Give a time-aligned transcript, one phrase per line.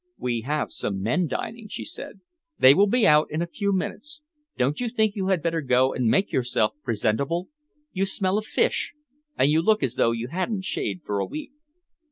[0.17, 2.21] "We have some men dining," she said.
[2.57, 4.23] "They will be out in a few minutes.
[4.57, 7.49] Don't you think you had better go and make yourself presentable?
[7.91, 8.93] You smell of fish,
[9.37, 11.51] and you look as though you hadn't shaved for a week."